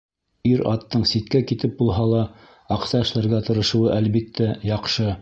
Ир-аттың 0.51 1.03
ситкә 1.09 1.41
китеп 1.51 1.77
булһа 1.83 2.07
ла 2.15 2.23
аҡса 2.79 3.05
эшләргә 3.07 3.45
тырышыуы, 3.51 3.97
әлбиттә, 4.01 4.53
яҡшы. 4.75 5.09